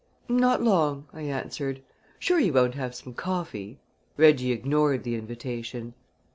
[0.27, 1.83] "Not long," I answered.
[2.17, 3.77] "Sure you won't have some coffee?"
[4.17, 5.93] Reggie ignored the invitation.